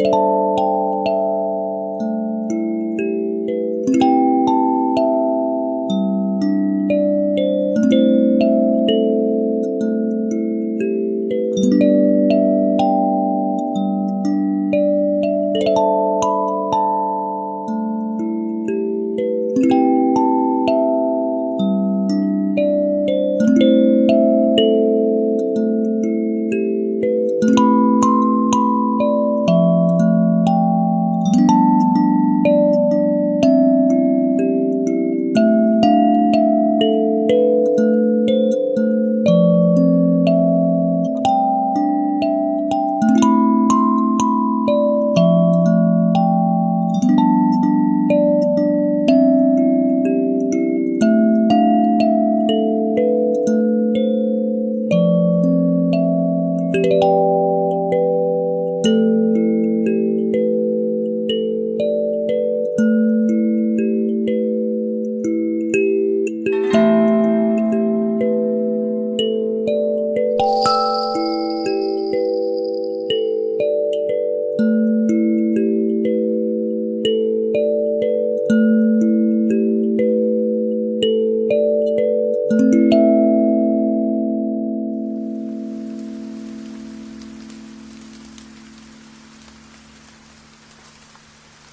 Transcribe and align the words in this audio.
you 0.00 0.31